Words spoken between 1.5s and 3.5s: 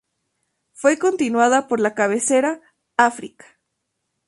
por la cabecera "África.